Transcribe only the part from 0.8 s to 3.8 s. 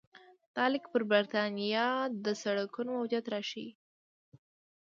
په برېټانیا کې د سړکونو موجودیت راښيي